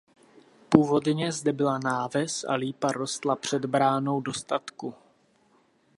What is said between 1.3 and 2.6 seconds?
zde byla náves a